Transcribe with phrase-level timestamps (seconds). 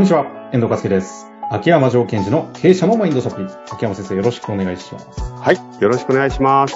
[0.00, 1.30] んにちは、遠藤和樹です。
[1.50, 3.46] 秋山条件時の経営者のマインドサプリ。
[3.70, 5.20] 秋山先生、よろしくお願いします。
[5.20, 5.56] はい。
[5.78, 6.74] よろしくお願いします。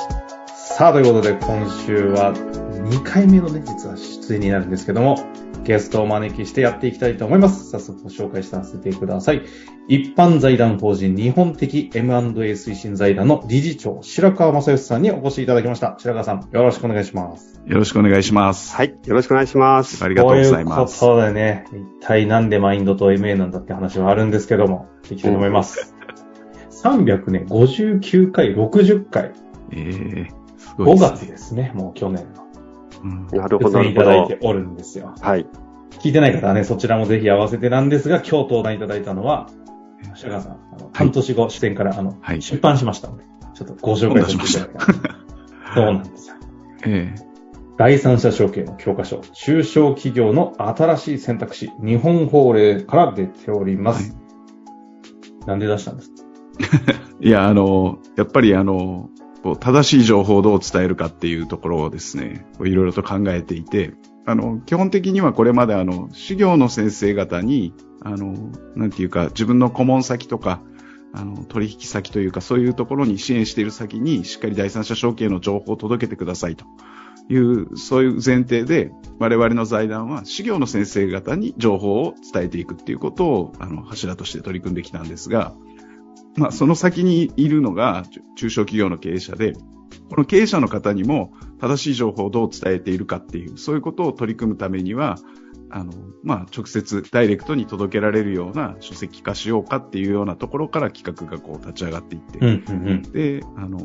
[0.77, 5.17] さあ、ということで、今週は2回目のね、実は出演になるんですけども、
[5.65, 7.71] ゲストをお招きしてやっていきたいと思います。
[7.71, 9.43] 早速ご紹介させてください。
[9.89, 15.97] 一般財団法人日本的 M&A 推進財団の理事長、白川正義さんにお越しいただきました。
[15.99, 17.61] 白川さん、よろしくお願いします。
[17.67, 18.77] よろしくお願いします。
[18.77, 18.97] はい。
[19.05, 20.05] よろしくお願いします。
[20.05, 21.01] ありがとうございます。
[21.01, 21.65] ということでね、
[22.01, 25.95] 一体なんでマインドと MA なんだって話はあるんですけども、できたいと思います。
[26.83, 29.33] 300ね、59回、60回、
[29.71, 30.27] えー、
[30.59, 32.44] すごい5ね月ですね、もう去年の。
[33.05, 34.05] うんなるほど、いた。
[34.05, 35.15] だいておるんですよ。
[35.21, 35.47] はい。
[36.01, 39.49] 聞いてない方はね、そちらもぜひ合わせてなんですが、今日登壇いただいたのは、
[40.15, 44.91] 白川さん、あの半年後、視点からあの、はい出版しましたので、ちょっとご紹介させていただきます。
[45.75, 46.35] そうなんですよ。
[46.87, 47.15] え
[47.77, 54.17] 第三者承継の教科書、中小企業の新しい選択肢、日本法令から出ております。
[55.47, 56.15] なんで出したんですか？
[57.21, 59.09] え いや、あの、やっぱりあの、
[59.45, 63.93] こう正しい情報をどう伝えるかっていうところをですね、いろいろと考えていて、
[64.25, 70.63] あの、基本的にはこれまであの、修行の先生方に、あの、なんていうか、自分の顧問先とか、
[71.13, 76.65] あの、取引先というか、そういうところに支援している先に、しっかり第三者承継の情報を届けてくださいと。
[77.29, 85.55] いう、そういう前提で、我々の財団は、修行の先生方に情報を伝えていくっていうことを、あの、柱として取り組んできたんですが、
[86.37, 95.17] まあ、その先にいるのが、中中小企業の経営者で、この経営者の方にも正しい情報をどう伝えているかっていう、そういうことを取り組むためには、
[95.71, 95.93] あの、
[96.23, 103.03] まあ、直接ダイレクトに届けられるような書籍化しようかっていうようなところから企画がこう立ち上がっていって、うん、うん、うん。
[103.03, 103.79] で、あの、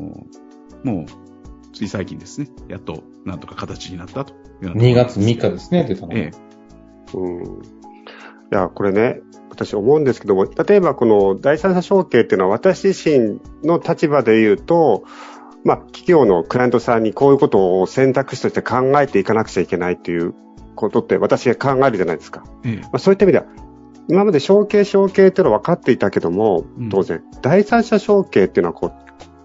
[0.84, 6.12] もう、つい最近ですね、やっとなんとか形になったというようなところ2月です3日ですね、出たの。
[6.14, 6.30] え
[7.14, 7.42] うん。
[7.42, 7.46] い
[8.50, 9.20] や、これね、
[9.64, 15.04] 私思うんですけども、例えばこの第三者承継っていうのは私自身の立場で言うと、
[15.64, 20.34] まあ、企業のクライアントさんにこういうことを選択肢として考えていかなくちゃいけないっていう
[20.74, 22.44] ことって私が考えるじゃないですか。
[22.64, 23.44] ええまあ、そういった意味では、
[24.08, 28.92] 今まで承継承継っていうのは分かっていたけどもうん、当然、第三者承継っていうのはこう、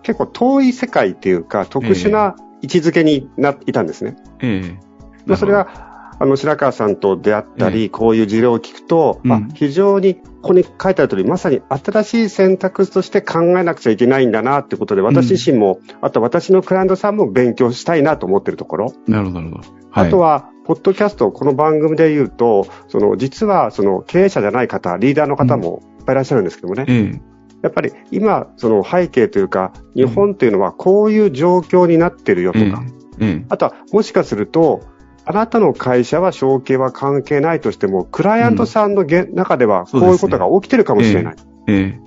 [0.03, 4.16] 結構遠い世界っていうか、特殊な位置づけになっていたんですね。
[4.40, 4.80] ええ
[5.26, 9.31] まあ、それが、あの、白川さんと出会ったり、えこういう事例を聞くと、うん。
[9.31, 18.94] あ非常に、ここに書いてある通り、まさに新しい選択肢として考えなくちゃいけないんだなってことで、私自身も、あと私のクライアントさんも勉強したいなと思ってるところ。
[19.08, 19.68] なるほど、なるほど。
[19.92, 26.86] あとは、ポッドキャスト、この番組で言うと、その、実は、その、経営者じゃない方、リーダーの方もいっぱいいらっしゃるんですけどもね。
[26.88, 27.22] ええ。
[27.62, 32.84] やっぱり、今、その背景というか、日本というのはこういう状況になってるよとか、
[33.20, 34.82] ええあとは、もしかすると、
[35.25, 41.36] あなたの会社は承継は関係ないとしても、クライアントさんのげ、中ではこういうことが起きてるかもしれない。
[41.68, 42.00] ええ。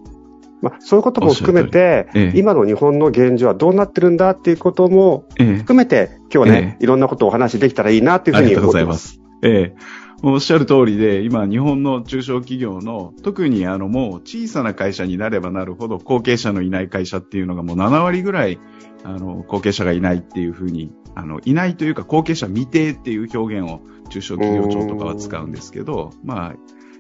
[0.61, 2.39] まあ、そういうことも含めて、ええ。
[2.39, 5.57] 今の日本の現状はどうなってるんだっていうこともええ。
[5.57, 9.15] 含めて、今日はね、えいろんなことをお話しできたらいいなっていうふうに思ってます。
[9.15, 9.21] す。
[9.43, 9.77] ええ。
[10.23, 18.59] おっしゃる通りで、今、日本の中小企業の、特にあの、もう小さな会社になればなるほど、後継者のいない会社っていうのがもう7割ぐらい、
[19.05, 26.55] あの、後継者がいないっていうふうに、あの、いないというか、後継者未定っていう表現を中小企業庁とかは使うんですけど、まあ、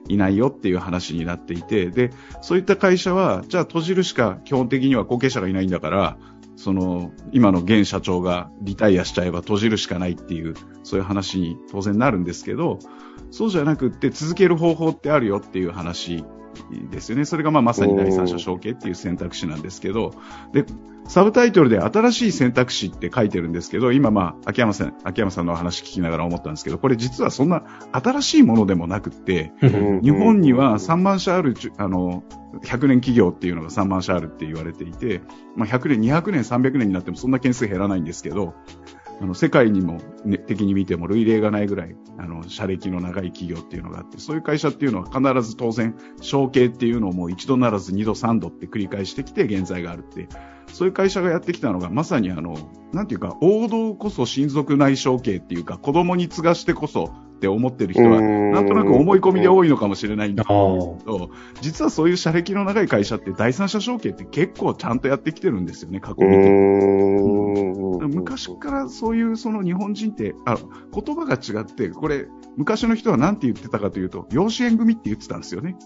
[0.08, 2.10] いないよっていう話になっていて、で、
[2.42, 6.18] そういった会社は、じゃあ閉じるしか基本的には後継者がいないんだから、
[6.56, 12.80] その、今の現社長がリタイアしちゃえば閉じるしかないっていう、そういう話に当然なるんですけど、
[13.30, 16.24] そうじゃなくって続ける方法ってあるよっていう話
[16.90, 17.24] ですよね。
[17.24, 20.12] それがまあまさに第三者承継っていう選択肢なんですけど、
[20.52, 20.64] で、
[21.08, 32.22] サブタイトルで新しい選択肢って書いてるんですけど、今まあ、秋山さん、秋山さんの話聞きながら思ったんですけど、これ実はそんな新しいものでもなくって、うん日本には3万社あるあの、
[32.62, 35.22] 100年企業っていうのが3万社あるって言われていて、
[35.56, 38.54] まあ、100年、200年、300年になってもそんな件数減らないんですけど、
[39.20, 50.28] あの、世界にも、ね、的に見ても類例がないぐらい、あの、社歴の長い企業っていうのがあって、そういう会社っていうのは必ず当然、承継っていうのをもう一度ならず二度三度って繰り返してきて現在があるって、
[50.72, 52.56] そういう会社がやってきたのが、まさにあの、
[52.92, 67.47] なんていうか、王道こそ親族内承継っていうか、子供に継がしてこそって思ってる人は、なんとなく思い込みで多いのかもしれないんだけど、実はそういう社歴の長い会社って第三者承継って結構ちゃんとやってきてるんですよね、過去う見て。
[68.06, 70.56] 昔からそういうその日本人って、あ、
[70.92, 75.76] 言葉が違って、これ、昔の人は何て言ってたかというと、養子縁組って言ってたんですよね。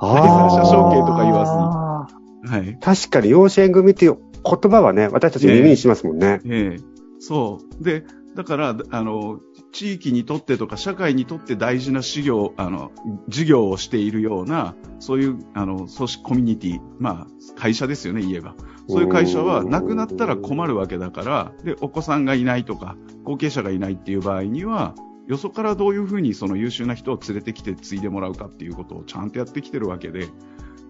[0.00, 2.08] 第三者承継とか言わ
[2.46, 2.64] ずに。
[2.64, 2.78] はい。
[2.80, 6.40] 確かに養子縁組っていう言葉はね、私たち耳にしますもんね。
[6.44, 7.82] ええそう。
[7.82, 9.40] で、だから、あの、
[9.72, 12.90] 地域にとってとか社会にとって大事な事業、あの、
[13.28, 18.54] 事業をしているような、そういう、あの、組織、コミュニティ、まあ、会社ですよね、言えば。
[18.88, 24.94] そういう会社はなくなったら困るわけだから、で、お子さんがいないとか、後継者がいないっていう場合には、
[25.26, 30.28] よそからどういうふうにその優秀な人を連れてきて継いでもらうかっていうことをちゃんとやってきてるわけで、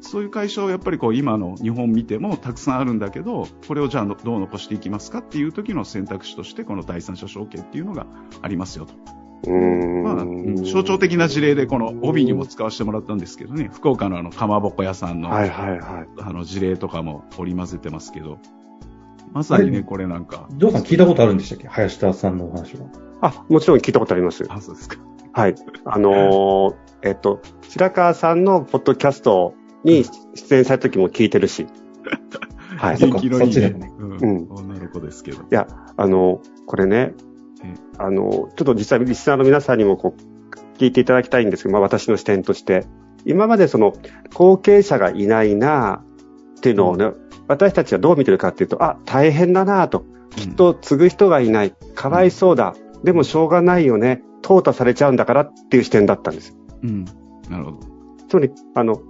[0.00, 8.06] そういう会社をやっぱりこう今の日本見てもたくさんあるんだけど、これをじゃあどう残していきますかっていう時の選択肢として、この第三者承継っていうのが
[8.42, 9.23] ありますよと。
[9.50, 18.38] まあ、象徴的な事例でこの帯にも使わせてもらったんですけどね、福岡のあの、かまぼこ屋さんの、はいはいはい、あの事例とかも織り交ぜてますけど、
[19.32, 20.46] まさにね、これなんか。
[20.52, 21.66] ジョーさん聞いたことあるんでしたっけ？
[21.66, 22.86] 林田さんのお話は。
[23.20, 24.44] あ、もちろん聞いたことあります。
[24.48, 24.98] あ、そうですか。
[25.32, 25.54] はい。
[25.84, 30.04] あのー、 えっと、白川さんのポッドキャストに
[30.34, 31.66] 出演された時も聞いてるし。
[32.78, 32.98] はい。
[32.98, 33.92] 元気のいいね。
[33.98, 34.46] うん。
[34.50, 35.42] 女の子ですけど。
[35.42, 37.14] いや、あの、これね、
[37.98, 42.86] あの、ちょっと実際リスナーの皆さんにもこう、聞いていただきたいんですけど、まあ私の視点として、
[43.24, 43.94] 今までその、
[44.34, 46.02] 後継者がいないな
[46.58, 47.16] っていうのをね、うん、
[47.48, 50.04] 私たちはどう見てるかっていうと、あ、大変だなと。
[50.30, 51.74] きっと継ぐ人がいない。
[51.94, 52.74] かわいそうだ。
[53.04, 54.22] でもしょうがないよね。
[54.42, 56.56] 淘汰されちゃうんだからっていう視点だったんです。
[56.82, 57.04] うん。
[57.48, 57.78] なるほど。
[58.28, 59.00] つまり、あの、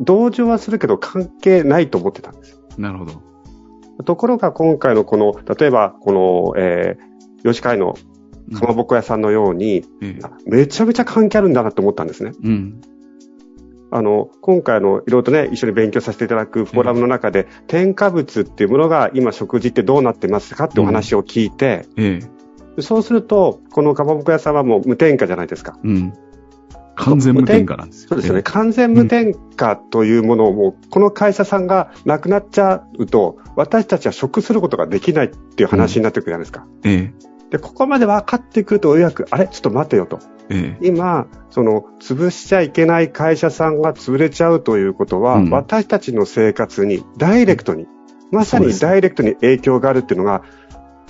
[0.00, 2.60] 同情はするけど関係ないと思ってたんです。
[2.78, 3.22] なるほど。
[4.04, 7.94] ところが今回のこの、例えばこの、えー、吉会の
[8.54, 12.32] かまぼこ屋さんのように、うん、めちゃめちゃ関係あるんだなと思ったんですね。
[12.42, 12.80] うん。
[13.90, 25.78] あの、今回の、いろいろとね、一緒に勉強させていただくフォーラムの中で、添加物っていうものが今食事ってどうなってますかってお話を聞いて、うん、そうすると、このかまぼこ屋さんはもう無添加じゃないですか。
[26.98, 27.04] うん。
[27.04, 28.08] 完全無添加なんですよ。
[28.10, 28.42] そうですよね。
[28.42, 36.66] 完全無添加というものをもう、この会社さんがなくなっちゃうと、私たちは食することができないっていう話になってくるじゃないですか。
[36.84, 37.28] ええ。
[37.50, 40.18] で、ここまで分かってくると、ようやく、あれちょっと待てよと。
[40.50, 47.86] ええ、今、その、潰しちゃいけない会社さんが潰れちゃうということは、うん、私たちの生活にダイレクトに、
[48.30, 50.42] まさにダイレクトに影響があるっていうのが、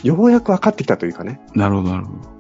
[0.02, 1.40] ようやく分かってきたというかね。
[1.54, 2.37] なるほど、なるほど。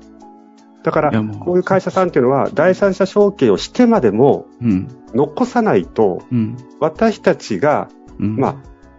[0.88, 4.46] だから、こういう会社さんっていうのは、第三者承継をしてまでも、
[5.14, 6.22] 残さないと、
[6.80, 8.56] 私たちが、まあ、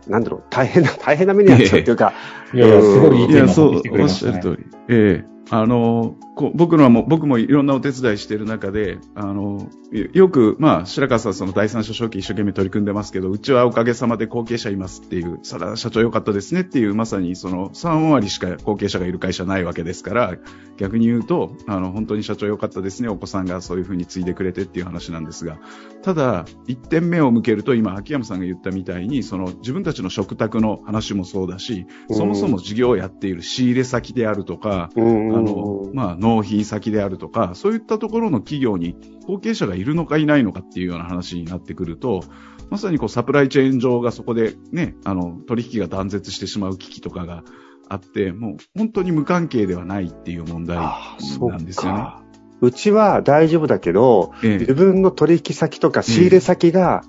[0.07, 2.13] なんだろう、大変な、大変な目に遭っちゃうっていうか。
[2.53, 4.03] いやいや、すごいいいテーマを。
[4.03, 4.65] おっしゃる通り。
[4.87, 9.67] ええあのこ、僕のはも僕もいろんなお手伝いしている中で、あの、
[10.13, 20.37] よく、まあ、白川さんその第三者承継一生懸命取り組んでますけど、うちはおかげさまで後継者いますっていう、それは社長良かったですねっていう、まさにその3割しか後継者がいる会社ないわけですから、
[20.77, 25.57] 逆に言うと、あの、本当に社長良かったですね、お子さんがそういうふうに継いでくれてっていう話なんですが、
[26.03, 38.95] ただ、一点目を向けると、今、秋山さんが言ったみたいに、その自分たちの食卓の話もそうだし、そもそも事業をやっている仕入れ先であるとか、あの、まあ、納品先であるとか、そういったところの企業に
[39.27, 42.23] 後継者がいるのかいないのかっていうような話になってくると、
[42.69, 47.43] まさにこうサプライチェーン上がそこでね、あの、取引が断絶してしまう危機とかが
[47.89, 52.29] あって、もう本当に無関係ではないっていう問題なんですよね。
[52.61, 57.03] うちは大丈夫だけど、ええ、自分の取引先とか仕入れ先が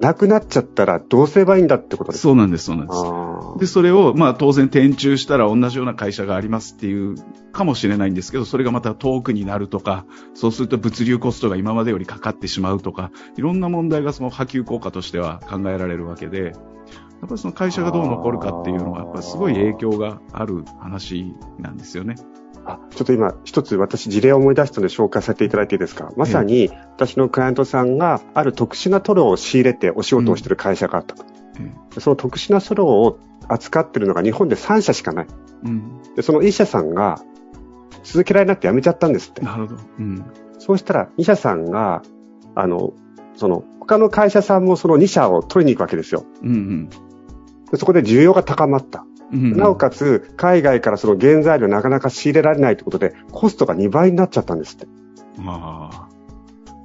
[0.00, 2.98] なくなっちゃったらどうすればいいんだってことですか、そうなんです、そうなんです。
[3.58, 7.14] で、それを、まあ当然転注したら同じような会社がありますっていう
[7.52, 10.04] かもしれないんですけど、それがまた遠くになるとか、
[10.34, 22.16] そうすると物流コストが今までよりかかってしまうとか、いろんな問題がその波及効果としては考えられるわけで、やっぱりその会社がどう残るかっていうのは、やっぱりすごい影響がある話なんですよね。
[22.66, 26.10] あ、ちょっと今、一つ私事例を思い出したので紹介させていただいていいですか？
[26.16, 31.24] まさに、私のクライアントさんがある特殊なトロを仕入れてお仕事をしている会社があったと。
[31.58, 35.26] うん、その特殊なトロを扱っているのが日本で3社しかない。
[35.64, 37.20] うん、でその1社さんが
[38.02, 39.42] 続けられなくて辞めちゃったんですって。
[39.42, 39.80] なるほど。
[39.98, 40.24] うん、
[40.58, 42.02] そうしたら2社さんが、
[42.54, 42.92] あの、
[43.36, 46.24] その、他の会社さんもその2社を取りに行くわけですよ。
[46.42, 49.04] うんうん、でそこで需要が高まった。
[49.32, 54.86] なおかつ、海外からその原材料なかなか仕入れられないということで、コストが2倍になっちゃったんですって。
[55.40, 56.03] あ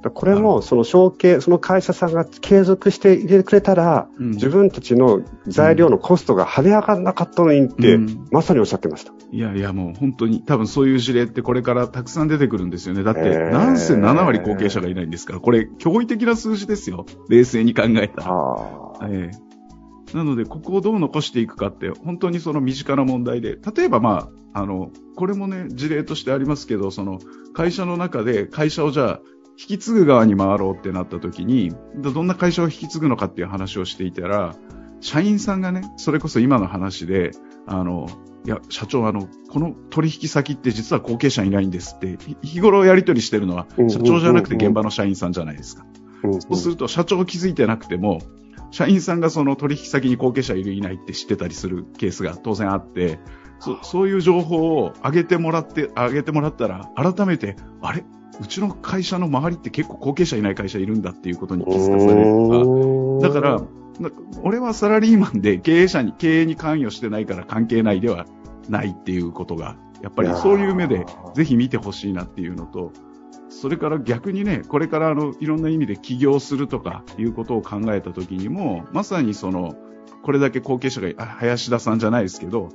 [0.08, 9.12] これも、その承継、その会社さんが継続して入れてくれたら、うん、自分たちの材料のコストが跳ね上がらなかったのにって、うん、まさにおっしゃってました。
[9.30, 13.02] いやいや、もう本当に、多分そういう事例ってこれからたくさん出てくるんですよね。
[13.02, 17.04] だって、なんせ7割後継者がいないんですから、これ、驚異的な数字ですよ。
[17.28, 18.30] 冷静に考えたら。
[19.02, 19.50] えー
[20.14, 27.20] なので、ここをどう残していくかって、本当にその身近な問題で、例えばまあ、あの、これもね、事例としてありますけど、その、
[27.54, 29.20] 会社の中で会社をじゃあ、
[29.60, 34.56] 引き継ぐ側に回ろうってなった時に、どんな会社を引き継ぐのかっていう話をしていたら、
[35.00, 37.32] 社員さんがね、それこそ今の話で、
[37.66, 38.08] あの、
[38.46, 45.84] いや、社長、あの、この取引先って実は後継者いないんですって、日頃やり取りしてるのは、社長じゃなくて現場の社員さんじゃないですか。
[46.22, 48.22] そうすると、社長気づいてなくても、
[48.70, 53.18] 社員さんがその取引先に後継者いるいないって知ってたりするケースが当然あって、
[53.58, 58.04] そそういう情報を上げてもらって、上げてもらったら、改めて、あれ？
[58.40, 63.62] うちの会社の周りって結構後継者いない会社いるんだっていうことに気づかされるとか、だから、
[64.42, 68.26] 俺はサラリーマンで経営者に、経営に関与してないから関係ないでは
[68.68, 71.04] ないっていうことが、やっぱりそういう目で
[71.34, 72.92] ぜひ見てほしいなっていうのと、
[73.50, 79.74] それから逆にね、これからあのいろんな意味で起業するとかいうことを考えたときにも、まさにその、
[80.22, 82.70] これだけ後継者が林田さんじゃないですけど、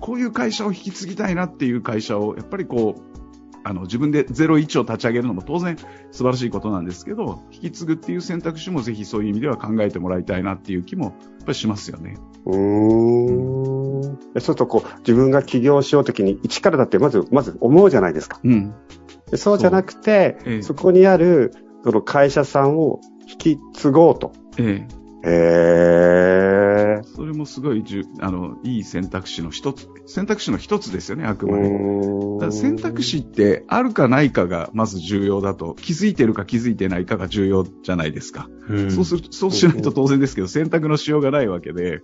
[0.00, 3.19] こういう会社を引き継ぎたいなっていう会社を、やっぱりこう、
[3.64, 5.76] あの自分で01を立ち上げるのも当然
[6.10, 12.16] 素晴らしいことなんですけど、引き継ぐっていう選択肢もぜひそういう意味では考えてもらいたいなっていう気もやっぱりしますよね。
[12.46, 14.02] うーん。
[14.02, 18.40] そうするとこう、自分が起業しようときに一からだってまず、まず思うじゃないですか。
[18.42, 18.74] うん。
[19.34, 21.52] そうじゃなくて、そええ、そこにある
[21.84, 24.32] その会社さんを引き継ごうと。
[24.58, 24.86] え
[25.24, 26.59] え
[27.00, 32.52] へそれもすごいじゅあのいい選択肢の一つ、選択肢の一つですよね、あくまで。
[32.52, 38.48] 選択肢ってあるかないかがまず重要だと、気づいてるか気づいてないかが重要じゃないですか。
[38.68, 42.00] うそうするそうしないと当然ですけど、選択のしようがないわけで、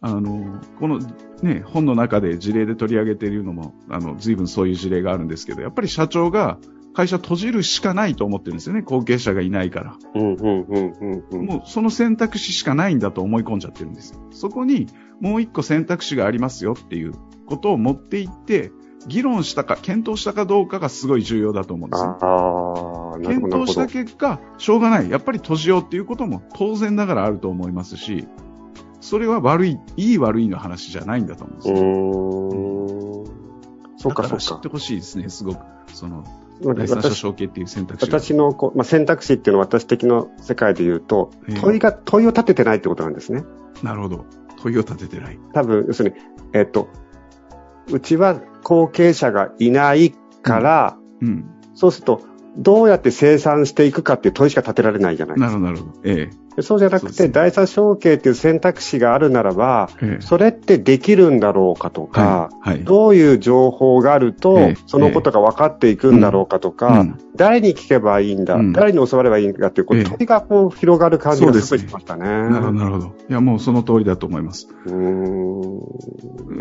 [0.00, 1.00] あの、この
[1.42, 6.58] ね、本の中で事例で取り上げているのも、あの、随分そういう事例があるんですけど、やっぱり社長が
[6.98, 9.96] 会社閉じるしかないと思ってるんですよね、後継者がいないから。
[10.20, 14.20] もうその選択肢しかないんだと思い込んじゃってるんですよ。
[14.32, 14.88] そこに
[15.20, 17.12] もう一個選択肢がありますよっていう
[17.46, 18.72] ことを持っていって、
[19.06, 23.20] 議論したか、検討したかどうかがすごい重要だと思うんですよ。
[23.22, 25.08] 検討した結果、しょうがない。
[25.08, 28.26] やっぱり閉じようっていうことも当然ながらあると思いますし、
[29.00, 31.76] それは悪い、いい悪いの話じゃないんだと思うんですよ。
[33.98, 34.42] そうか、そうか。
[34.42, 35.60] 知ってほしいですね、すごく。
[35.92, 36.24] その、
[36.60, 43.44] 第三者承継っていう選択肢私のこう、まあ、選択肢っていうのは私的な世界で言うと、問いが、問いを立ててないってことなんですね。
[43.82, 44.24] なるほど。
[44.60, 45.38] 問いを立ててない。
[45.54, 46.16] 多分、要するに、
[46.52, 46.88] えっ、と、
[47.90, 50.12] うちは後継者がいない
[50.42, 52.22] から、うん、うん、そうすると、
[52.56, 55.58] どうやって生産していくかっていう問いしか立てられないじゃないですか。
[55.60, 56.10] なるほど、なるほど。
[56.10, 56.47] ええ。
[56.62, 59.88] そうじゃなくて、第三承継っていう選択肢があるならば、
[60.20, 62.50] それってできるんだろうかとか、
[62.84, 72.24] どういう情報があると、そのことが分かっていくんだろうかとか、誰に聞けばいいんだ、誰に教わればいいんだっていう、こう問いがこう広がる感じがすごいしましたね。
[72.24, 73.06] なるほど、なるほど。
[73.28, 74.68] いや、もうその通りだと思います。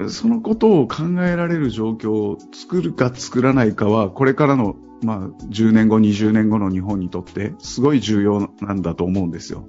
[0.09, 9.65] そのことを考えられる状況を作るか作らないかは、これからのまあ、10年後、20年後の日本にとって、すごい重要なんだと思うんですよ。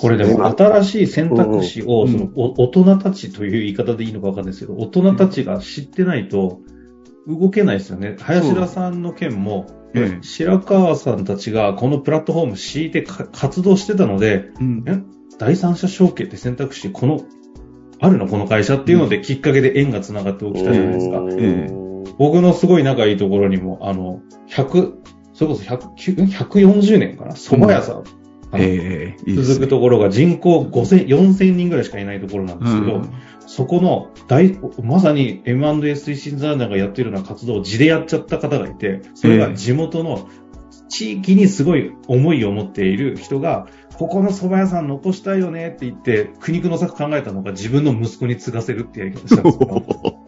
[0.00, 6.60] これでも新しい選択肢を、その、大人たちという言い方でいいのかわかんないですけど、大人たちが知ってないと
[7.26, 8.16] 動けないですよね。
[8.20, 9.66] 林田さんの件も、
[10.22, 14.84] 白川さんたちがこのプラットフォーム敷いて活動してたので、うん、
[15.38, 17.20] 第三者承継って選択肢、この、
[18.00, 21.20] あるのこの会社っていうのできっかけで縁が繋がって起きたじゃないですか。
[22.18, 24.92] 僕のすごい仲いいところにも、あの、100、
[25.32, 27.32] それこそ100 140年かな？
[27.32, 28.04] 蕎麦屋さん。
[28.54, 33.12] ええー、続くところが人口5000、4000人ぐらいしかいないところなんですけど、うん、
[33.46, 40.28] そこの大、まさに M&A 推進財団がやっているような活動を地でやっちゃった方がいて、それが地元の
[40.88, 43.66] 地域にすごい思いを持っている人が、
[43.98, 50.18] ここの蕎麦屋さん残したいよねって言って、苦肉の策考えたのが自分の息子に継がせるってやり方したんですよ。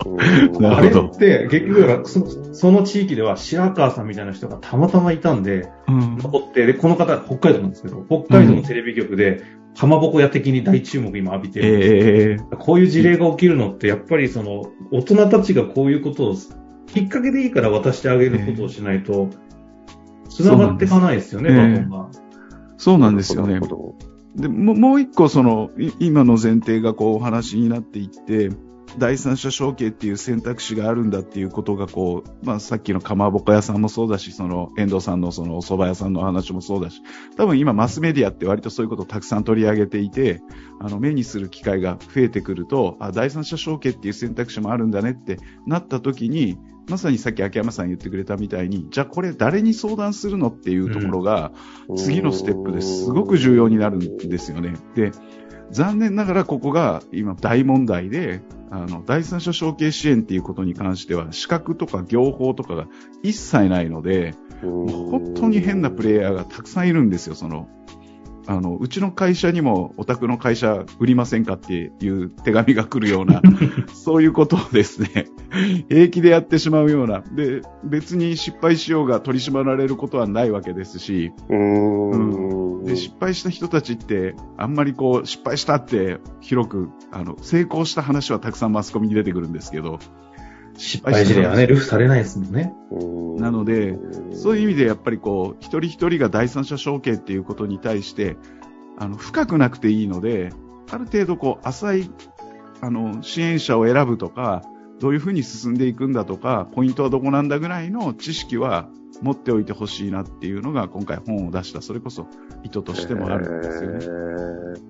[0.75, 9.41] あれって結局そ、その地域では白川さんみたいな人がたまたまいたんで、うん、残って、で、この方、北海道なんですけど、北海道のテレビ局で、
[9.79, 16.35] かまぼこ屋的に大注目今浴びてる、えー、こういう事例が起きるのって、やっぱりその、大人たちがこういうことを、
[16.89, 19.29] きっかけでいいから渡してあげることをしないと、
[20.29, 22.09] 繋がっていかないですよね、バトンが。
[22.81, 23.61] そうなんですよね。
[24.35, 28.51] でももう一個、その、今の前提がこうお話になっていって、
[28.99, 37.03] 第三者承継っていう選択肢があるんだっていうことがこう、まあ、さっきのかまぼこ屋さんもそうだし、その遠藤さんのそのお蕎麦屋さんの話もそうだし、
[37.37, 40.41] 多分今マスメディアって割とそういうことをたくさん取り上げていて、
[40.81, 46.59] あの目にする機会が増えてくると、あ第三者承継っていう選択肢もあるんだねってなった時に、
[46.91, 51.53] まさにさっき秋山さん言ってくれたみたいに、じゃあこれ誰に相談するのっていうところが、
[51.97, 54.75] 次のステップですごく重要になるんですよね。
[54.97, 55.13] で、
[55.71, 58.43] 残念ながらここが今大問題で、
[58.73, 62.87] あの、第三者承継支援っていうことに関しては、資格とか業法とかが
[63.23, 67.69] 一切ないので、本当に変なプレイヤーがたくさんいるんですよ、その、
[68.51, 73.41] あの、うちの会社にもお宅の会社売りませんかっていう手紙が来るような、
[73.95, 75.27] そういうことをですね、
[75.89, 82.85] 平気でやってしまうような、で、別に失敗しようが取り締まられることはないわけですし、うーん。
[82.85, 90.01] で、失敗した人たちって、あんまりこう、失敗したって広く、あの、成功した話はたくさんマスコミに出てくるんですけど、
[90.81, 92.75] 失敗事例はね、ルフされないですもんね。
[93.39, 93.99] なので、
[94.33, 98.39] そういう意味でやっぱりこう、一人一人が第三者承継っていうことに対して、
[98.99, 100.53] あの、深くなくていいので、
[100.91, 102.11] ある程度こう、浅い、
[102.81, 104.63] あの、支援者を選ぶとか、
[105.01, 108.89] どういうふうに進んでいくんだとか、ポイントはどこなんだぐらいの知識は
[109.21, 112.27] 持っておいてほしいなっていうのが、今回本を出した、それこそ
[112.63, 113.99] 意図としてもあるんですよね。
[114.03, 114.07] え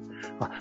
[0.06, 0.09] ーあ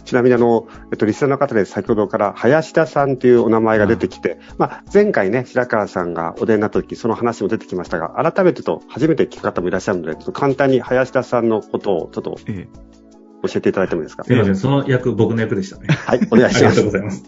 [0.03, 12.79] ちなみにあの、えっと、リスナーの方で先ほどから林田さんというお名前が出てきて、まあ、前回ね、白川さんがお出になった時、その話も出てきましたが、改めてと初めて聞く方もいらっしゃるので、ちょっと簡単に林田さんのことをちょっとええ
[13.47, 14.25] 教えていただいてもいいですか？
[14.25, 15.87] すいません、その役、僕の役でしたね。
[15.87, 16.91] はい、お願いしますありがとうご。
[16.91, 17.23] ざいます。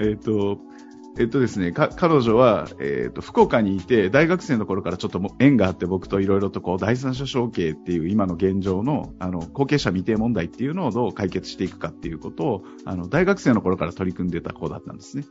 [0.00, 0.58] えっ、と、
[1.18, 15.24] えっ、とですね、か、彼女は、えっ、と、福岡にいて、大学生の頃からちょっと縁があって、僕といろいろとこう、第三者承継っていう今の現状の、あの、後継者未定問題っていうのをどう解決していくかっていうことを、あの、大学生の頃から取り組んでた子だったんですね。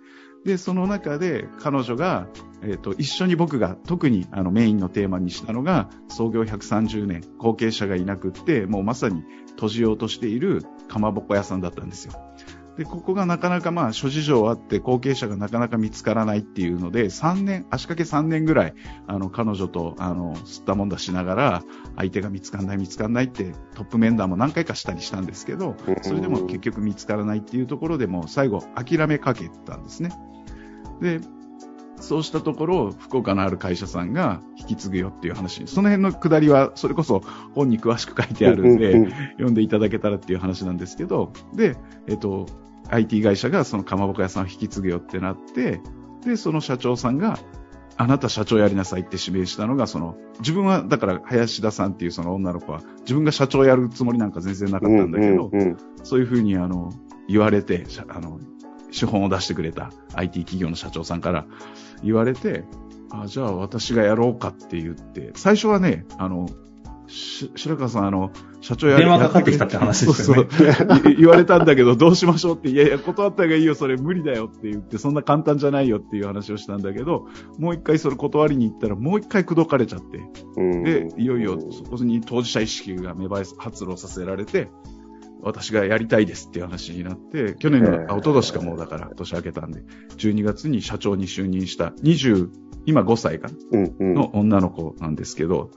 [0.44, 2.28] で、その中で、彼女が、
[2.64, 12.14] えっ、と、一緒に僕が特にあのメインのテーマにしたのが、創業130年、後継者がいなくって、もうまさに閉じようとしているかまぼこ屋さんだったんですよ。
[12.78, 18.74] で、ここがなかなかまあ諸事情あって後継者がなかなか見つからないっていうので、3年、足掛け3年ぐらい、
[19.08, 21.64] あの、彼女と、あの、吸ったもんだしながら、
[21.96, 30.12] 相手が見つかんない見つかんないってトップ面談も何回かしたりしたんですけど、それでも結局見つからないっていうところでも最後諦めかけたんですね。
[31.02, 31.20] で、
[32.00, 37.22] そうしたところ、福岡のある会社さんが引き継ぐよっていう話に、その辺のくだりは、それこそ
[37.56, 41.76] 本に詳しく書いてあるんで、うんうん読んでいただけたらっていう話なんですけど、で、
[42.08, 42.48] えっと、
[42.90, 45.82] IT 会社がそのかまぼこ屋さんを引き継ぐよってなって、
[46.26, 47.40] で、その社長さんが、
[48.00, 55.78] あなた社長やりなさいって指名したのが、その、自分は、だから、林田さんっていうその女の子は、自分が社長やるつもりなんか全然なかったんだけど、うんうんうん。
[56.04, 56.92] そういうふうに、あの、
[57.28, 58.40] 言われて、あの、
[58.92, 61.46] 資本を出してくれた IT 企業の社長さんから
[62.04, 62.64] 言われて、
[63.12, 66.50] あ、じゃあ私がやろうかって言って、最初はね、あの、
[67.08, 70.48] し白川さん、あの、社長や電話かかってきたって話ですよね。
[70.52, 80.20] そうそうい 言われたんだけど、どうしましょうって、いやいや、断った方がいいよ、それ無理だよって言って、そんな簡単じゃないよっていう話をしたんだけど、もう一回それ断りに行ったら、もう一回口説かれちゃって、
[80.58, 84.70] うんで、いよいよそこに当事者意識が芽生え発露させられて、
[85.48, 89.82] 私がやりたいですっていう話になって、去年の、あ、一昨年かもうだから、年明けたんで、
[90.18, 92.50] 12月に社長に就任した20、
[92.86, 93.54] 今5歳かな？
[93.72, 94.14] うんうん。
[94.14, 95.72] の女の子なんですけど、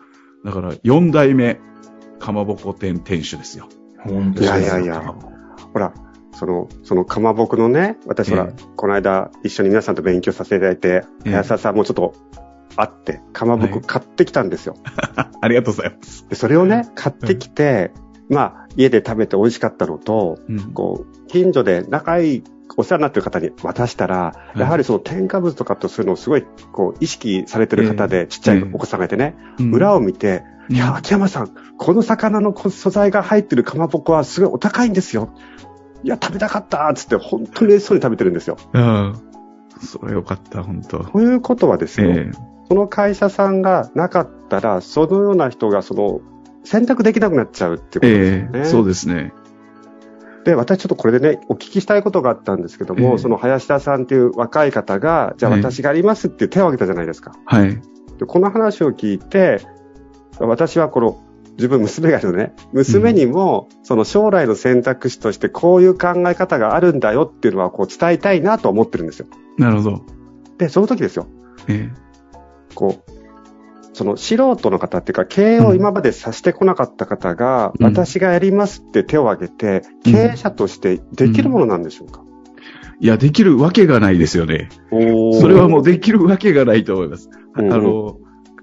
[0.44, 1.60] だから4代目、
[2.18, 3.68] かまぼこ店店主ですよ。
[4.38, 5.14] いやいやいや。
[5.72, 5.92] ほら、
[6.32, 11.30] その、そのかまぼこのね、私ほら、えこの間一緒に皆さんと勉強させていただいて、ええ。
[11.30, 12.14] 林田さんもちょっと
[12.76, 13.82] 会って、かまぼこはい。
[13.86, 14.76] 買ってきたんですよ。
[15.40, 16.26] ありがとうございます。
[16.28, 17.92] で、それをね、買ってきて、
[18.30, 20.72] まあ、家で食べて美味しかったのと、うん。
[20.72, 22.44] こう、近所で仲いい
[22.76, 29.72] お世話になってる方に渡したら、いやはりその添加物とかとするのをすごい、こう、意識されてる方で、ちっちゃいお子さんがいてね、うん。
[29.72, 30.76] 裏を見て、うん。
[30.76, 35.34] いや、秋山さん、この魚の素材が入ってるかまぼこはすごいお高いんですよ。
[36.04, 38.56] いや、食べたかったっつって、本当に嬉しそうに食べてるんですよ。
[38.72, 39.14] うん。
[39.82, 41.02] それよかった、本当。
[41.02, 42.50] ということはですよ、ええ。
[42.68, 46.20] その会社さんがなかったら、そのような人がその
[46.64, 48.50] 選択できなくなっちゃうってことですよね。
[48.54, 49.32] ええそうですね。
[50.44, 57.32] で、私ちょっとこれでね、お聞きしたいことがあったんですけども、ええその林田さんっていう若い方が、じゃあええ私がやりますって手を挙げたじゃないですか。
[57.44, 57.80] はい。
[58.18, 59.60] でこの話を聞いて、
[60.38, 61.22] 私はこの、
[61.56, 69.26] 自分娘がいるのね、娘にも、その将来の選択肢としてこういう考え方があるんだよっていうのはこう伝えたいなと思ってるんですよ。
[69.58, 70.04] なるほど。
[70.56, 71.26] で、その時ですよ。
[71.68, 71.90] え
[72.74, 73.19] こう、
[74.00, 77.84] その素人の方っていうか、経営を今までさしてこなかった方が、うん。
[77.84, 80.12] 私がやりますって手を挙げて、うん。
[80.14, 82.24] 経営者としてできるものなんでしょうか、
[83.02, 84.70] えいや、できるわけがないですよね。
[84.90, 87.28] それはもうできるわけがないと思います。
[87.52, 87.82] あうんうん。
[87.82, 88.16] の、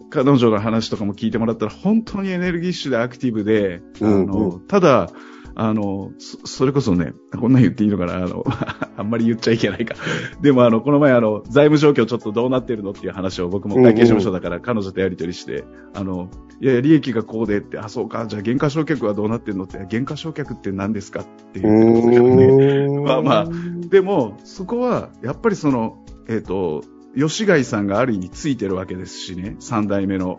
[0.09, 4.21] 彼女の話とかも聞いてもらったら、本当にエネルギッシュでアクティブで、うん。
[4.23, 5.11] あの、ただ、
[5.59, 8.45] あの、そそれこそね、こんなん言っていいのかなあの、
[8.95, 9.95] あんまり言っちゃいけないか。
[10.39, 15.63] でもあの、この前あの、財務状況ちょっとどうなってるのっていう話を僕も会計事務所だから彼女とやり取りして、
[15.95, 16.29] あの、
[16.61, 23.01] いやいや、利益がこうでって、あ、そうか、じゃあ減価償却はどうなってるのって、減価償却って何ですかっていうね。
[23.01, 23.47] まあまあ
[23.89, 26.83] でも、そこは、やっぱりその、えっ、と、
[27.17, 30.37] 吉貝さんがある意味ついてるわけですしね、三代目の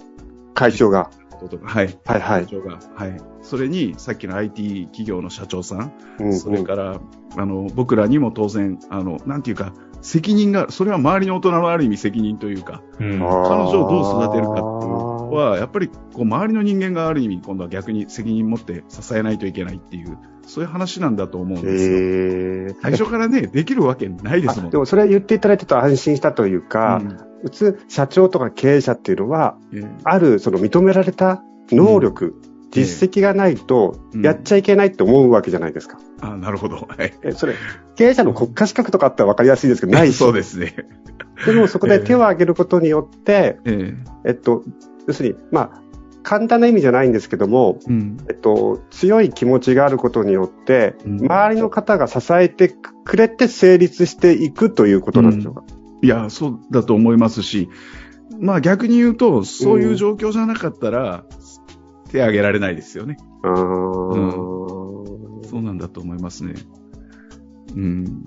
[0.59, 1.11] 会長が。
[1.63, 1.99] はい。
[2.05, 2.41] はいはい。
[2.43, 2.79] 会長が。
[2.97, 3.17] はい。
[3.43, 7.01] それに、さっきの IT 企業の社長さん、うんそれから、
[7.37, 13.19] あの、僕らにも当然、あの、なんていうか、責任が、それは周りの大人のある意味責任というか、うん。
[13.19, 22.81] 彼女をどう育てるかっていうのは、やっぱり、こう、周りの人間がある意味、今度は逆に責任持って支えないといけないっていう、そういう話なんだと思うんですよ。
[22.83, 24.69] 最初からね、できるわけないですもん。
[24.69, 32.35] あでもそれ言っていただいてると安心したというか、うん普通、社長とか経営者っていうのは、ええあるその認められた能力、
[32.71, 35.99] 実績がないとうんやっちゃいけないって思うわけじゃないですか。
[36.21, 36.89] あ、なるほど。
[36.89, 37.15] はい。
[37.23, 37.55] えそれ、
[37.97, 40.17] 経営者の国家資格とかあったら分かりやすいですけど、 ないし。
[40.17, 40.75] そうですね。
[41.47, 44.65] でもそこで手を挙げることによって、えええっと、
[45.07, 45.83] 要するに、まあ、
[46.25, 48.19] 簡単な意味じゃないんですけども、うん。
[48.29, 55.65] えっと、強い気持ちがあることによって、うん周りの方が支えてくれて成立していくということなんでしょうか。
[56.03, 57.69] いや、そうだと思いますし、
[58.41, 61.25] まあ逆に言うと、そういう状況じゃなかったら、
[62.11, 63.17] 手挙げられないですよね。
[63.45, 64.25] うー
[65.43, 66.55] んそうなんだと思いますね。
[67.75, 68.27] うん。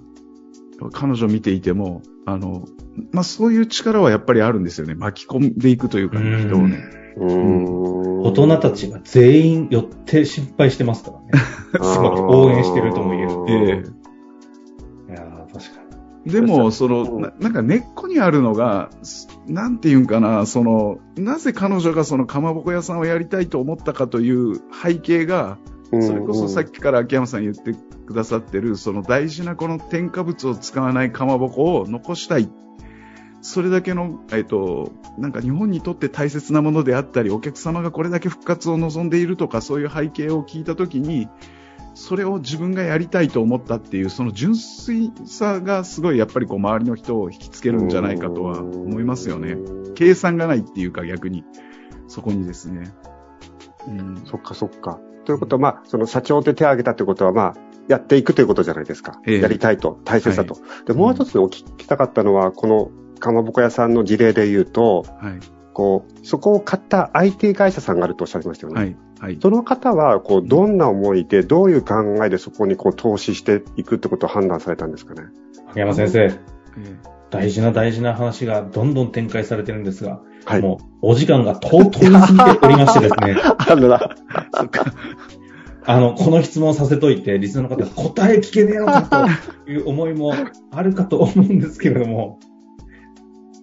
[0.92, 2.66] 彼女見ていても、あの、
[3.12, 4.96] まあそういう力はやっぱりあるんですよね。
[4.96, 6.84] 巻き込んでいくというか、うん人をね。
[7.18, 11.46] うーん大人たちが全員寄って心配してますからね。
[11.74, 13.84] すごく応援してるとも言える。
[13.84, 14.01] えー
[16.26, 25.58] でも、その、ななんか根っこにあるのが、すなんていうんかな、その、なぜ彼女がそのかまぼこ屋さんをやりたいと思ったかという背景が、
[26.00, 27.74] それこそさっきから秋山さん言って
[28.06, 32.50] くださってる、その大事なこの添加物を使わないかまぼこを残したい。
[33.42, 41.28] それだけの、えっと、なんか日本にとって大切なものであったり、お客様がこれだけ復活を望んでいるとか、そういう背景を聞いたときに、
[41.94, 49.58] それを自分がやりたいと思ったっていう、その純粋さがすごいやっぱりこう周りの人を引きつけるんじゃないかとは思いますよね。
[49.96, 51.44] 計算がないっていうか逆に、
[52.08, 52.94] そこにですね。
[53.88, 55.00] うん、そっかそっか。
[55.26, 57.54] ということは、まあ、その社長で手を挙げたということは、まあ、
[57.88, 59.20] やっていくということじゃないですか。
[59.26, 60.58] ええやりたいと、大切だと。
[60.86, 65.40] で、もう一つお聞きしたかったのは、このかまぼこ屋さんの事例で言うと、はい。
[65.74, 68.80] こう、そこを買った IT 会社さんがあるとおっしゃいましたよね。
[68.80, 68.98] はい。
[69.22, 69.38] はい。
[69.40, 71.94] その方は、こう、どんな思いで、どういう考
[72.26, 75.22] えでそこにこう投資していくってことを判断されたんですかね？
[75.22, 75.28] に。
[75.70, 76.40] 秋山先生、え
[77.30, 80.62] 大事な大事な話がどんどん展開されてるんですが、はい。
[80.62, 84.86] もうお時間がとうとうに過ぎておりましてですね、 あのな、えそっか。
[85.86, 89.28] あの、この質問させといて、リスナーの方が答え聞けねえのか
[89.66, 90.34] という思いも
[90.72, 92.40] あるかと思うんですけれども、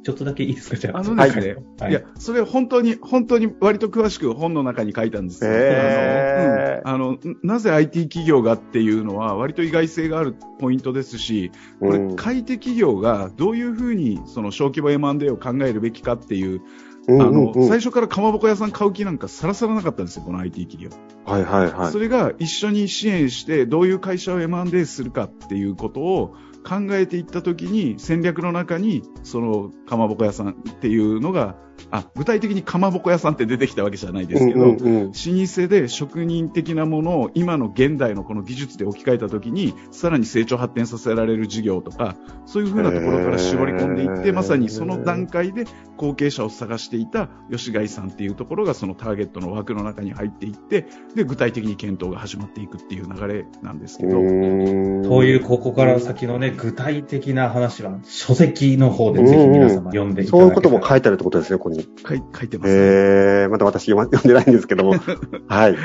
[0.09, 1.01] ちょっとだけいいですか、じゃあ。
[1.01, 5.51] あのですね、はいい、や、それ本当に、本当に割と詳しく本の中に書いたんですよ。
[5.53, 16.62] へーあの、うんあの、なぜ IT 企業がっていうのは割と意外性があるポイントですし、これうん、買い手企業がどういうふうにその小規模 M&A を考えるべきかっていう、
[17.07, 20.97] うんあの、うんうん最初からかまぼこ屋さん買う気なんかさらさらなかったんですよ、この IT 企業。
[21.27, 21.99] はいはいはいそ。
[21.99, 31.57] れが一緒に支援して、どういう会社を M&A するかっていうことを考えていったときに、戦略の中に、その、かまぼこ屋さんっていうのが、
[31.91, 35.05] あ、具体的にかまぼこ屋さんって出てきたわけじゃないですけど、うんうんうん。
[35.07, 45.64] 老舗で職人的なものを今の現代のこの技術で置き換えたときに、さらに成長発展させられる事業とか、そういうふうなところから絞り込んでいって、まさにその段階で
[45.97, 55.05] 後継者を探していた吉貝さんっていうところがそのターゲットの枠の中に入っていって、で、具体的に検討が始まっていくっていう流れなんですけど、うん。
[55.05, 60.41] そういう、ここから先のね、具体的な話は、書籍の方でぜひ皆様読んでいただけたら。
[60.41, 61.88] そういうことも書いてあるってことですね、ここに。
[62.07, 64.94] 書い書いてます、えー、まだ私読ま読んでないんですけども。
[65.48, 65.76] はい。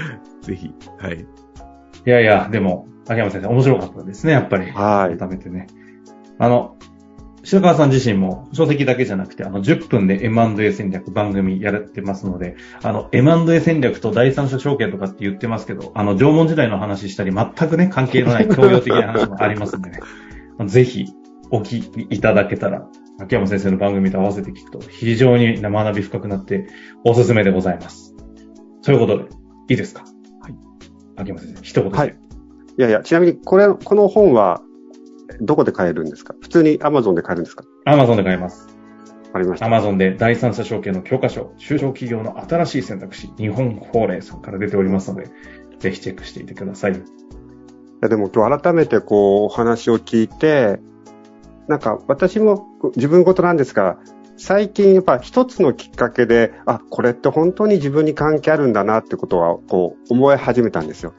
[0.42, 0.72] ぜひ。
[1.00, 1.26] はい。
[2.06, 4.72] いやいや、でも、秋山先生、面白かったですね、やっぱり。
[4.72, 5.68] はい改めてね。
[6.40, 6.76] あの、
[7.44, 20.00] 白川さん自身も書籍だけじゃなくて、あの、10分で M&A 戦略番組やってますので、あの、M&A 戦略と第三者証券とかって言ってますけど、あの、縄文時代の話したり、全くね、関係のない教養的な話もありますんでね。
[20.68, 21.08] ぜひ、
[21.56, 22.88] お聞きいただけたら、
[23.20, 26.68] 秋山先生の番組と合わせて聞くと、非常に学び深くなって、
[27.04, 28.16] おすすめでございます。
[28.82, 29.26] そういうことで、
[29.70, 30.04] いいですか？
[30.42, 30.56] はい。
[31.16, 31.98] 秋山先生、一言で。
[31.98, 32.18] はい
[32.76, 34.64] いやいや、ちなみに、これ、この本は、
[35.42, 36.34] どこで買えるんですか？
[36.42, 37.64] 普通に Amazon で買えるんですか？
[37.86, 38.68] アマゾンで買えます。
[39.28, 39.68] わかりました。
[39.68, 45.30] アマゾンで第三者証券の教科書、中小企業の新しい選択肢、日本法令さんから出ておりますので、
[45.78, 46.94] ぜひチェックしていてください。
[46.94, 46.96] い
[48.02, 50.80] やでも今日改めてこうお話を聞いて、
[51.68, 53.98] なんか私も自分事なんですが、
[54.38, 61.14] 最近やっぱ一つのきっかけで、あ、これって本当に自分に関係あるんだなってことはこう思い始めたんですよ。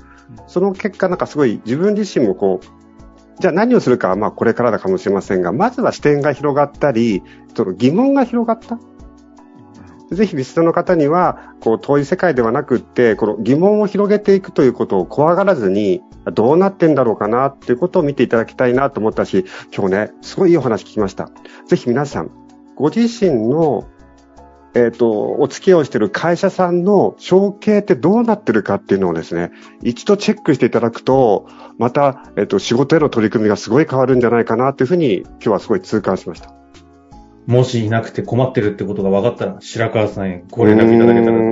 [0.46, 7.22] その結果なんかすごい自分自身もこう、じゃあ何をするかはまあこれからだかもしれませんが、まずは視点が広がったり、
[7.54, 8.78] その疑問が広がった。
[10.10, 16.02] ぜひリストの方には、こう、遠い世界ではなくって、この疑問を広げていくということを怖がらずに、
[16.34, 21.30] どうなってんだろうかなっていうことを見ていただきたいなと思ったし、今日ね、すごいいいお話聞きました。
[21.66, 22.30] ぜひ皆さん、
[22.76, 23.86] ご自身の
[24.74, 31.46] えっ、ー、と、お付き合いをしている会社さんの承継ってどうなってるかっていうのをですね、一度チェックしていただくと、
[31.78, 36.63] また、えっ、ー、と、仕事への取り組みがすごい変わるんじゃないかなというふうに、今日はすごい痛感しました。
[37.46, 41.42] もしいなくて困ってるってことが分かったら、白川さんへご連絡いただけたらと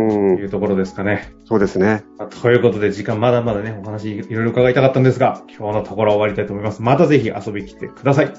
[0.40, 1.32] いうところですかね。
[1.44, 2.02] そうですね。
[2.40, 6.80] ということで、時間まだまだね、お話いろいろ伺いたかったんですが、今日のところ終わりたいと思います。
[6.80, 8.32] またぜひ遊びに来てください。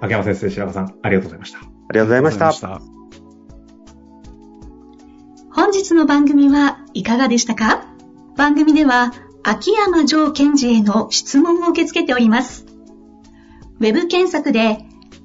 [0.00, 1.58] 秋山先生、白川さん、ありがとうございました。
[1.58, 2.80] ありがとうございました。
[5.50, 7.86] 本日の番組はいかがでしたか？
[8.36, 12.66] 番組では、秋山城賢治への質問を受け付けております。
[13.80, 14.78] ウェブ検索で、